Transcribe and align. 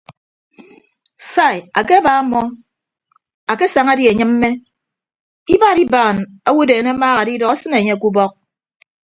Sai 1.33 1.57
akeba 1.79 2.13
mọọ 2.31 2.45
akesaña 3.51 3.93
die 3.97 4.09
anyịmme 4.13 4.49
ibad 5.53 5.77
ibaan 5.85 6.17
owodeen 6.49 6.87
amaaha 6.91 7.19
adidọ 7.21 7.45
asịne 7.53 7.75
anye 7.79 7.95
ke 8.01 8.05
ubọk. 8.09 8.31